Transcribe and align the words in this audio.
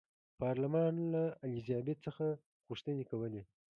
پارلمان 0.39 0.93
له 1.13 1.23
الیزابت 1.45 1.97
څخه 2.07 2.25
غوښتنې 2.67 3.03
کولې. 3.11 3.41